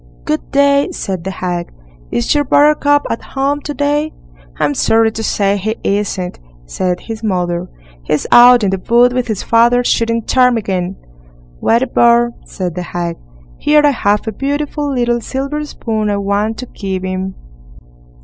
"Good 0.23 0.49
day!" 0.49 0.89
said 0.91 1.23
the 1.25 1.29
hag, 1.29 1.71
"is 2.09 2.33
your 2.33 2.43
Buttercup 2.43 3.05
at 3.11 3.21
home 3.21 3.59
to 3.61 3.73
day?" 3.75 4.13
"I'm 4.57 4.73
sorry 4.73 5.11
to 5.11 5.21
say 5.21 5.57
he 5.57 5.75
isn't", 5.83 6.39
said 6.65 7.01
his 7.01 7.21
mother; 7.23 7.69
"he's 8.01 8.25
out 8.31 8.63
in 8.63 8.71
the 8.71 8.79
wood 8.79 9.13
with 9.13 9.27
his 9.27 9.43
father, 9.43 9.83
shooting 9.83 10.23
ptarmigan." 10.23 10.95
"What 11.59 11.83
a 11.83 11.87
bore", 11.87 12.31
said 12.45 12.73
the 12.73 12.81
hag; 12.81 13.17
"here 13.59 13.83
I 13.85 13.91
have 13.91 14.25
a 14.27 14.31
beautiful 14.31 14.91
little 14.91 15.21
silver 15.21 15.63
spoon 15.65 16.09
I 16.09 16.17
want 16.17 16.57
to 16.57 16.65
give 16.65 17.03
him." 17.03 17.35